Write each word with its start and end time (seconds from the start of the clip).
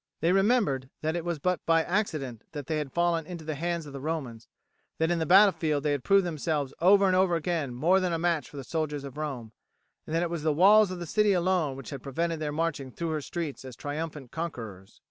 They 0.19 0.31
remembered 0.31 0.89
that 1.03 1.15
it 1.15 1.23
was 1.23 1.37
but 1.37 1.63
by 1.67 1.83
accident 1.83 2.41
that 2.53 2.65
they 2.65 2.77
had 2.79 2.91
fallen 2.91 3.27
into 3.27 3.45
the 3.45 3.53
hands 3.53 3.85
of 3.85 3.93
the 3.93 3.99
Romans, 3.99 4.47
that 4.97 5.11
in 5.11 5.19
the 5.19 5.27
battlefield 5.27 5.83
they 5.83 5.91
had 5.91 6.03
proved 6.03 6.25
themselves 6.25 6.73
over 6.79 7.05
and 7.05 7.15
over 7.15 7.35
again 7.35 7.75
more 7.75 7.99
than 7.99 8.11
a 8.11 8.17
match 8.17 8.49
for 8.49 8.57
the 8.57 8.63
soldiers 8.63 9.03
of 9.03 9.15
Rome, 9.15 9.51
and 10.07 10.15
that 10.15 10.23
it 10.23 10.31
was 10.31 10.41
the 10.41 10.51
walls 10.53 10.89
of 10.89 10.97
the 10.97 11.05
city 11.05 11.33
alone 11.33 11.75
which 11.75 11.91
had 11.91 12.01
prevented 12.01 12.39
their 12.39 12.51
marching 12.51 12.89
through 12.91 13.11
her 13.11 13.21
streets 13.21 13.63
as 13.63 13.75
triumphant 13.75 14.31
conquerors. 14.31 14.99